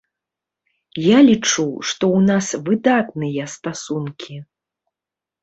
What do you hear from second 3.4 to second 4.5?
стасункі.